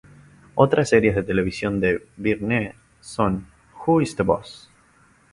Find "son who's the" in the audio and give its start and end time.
3.01-4.23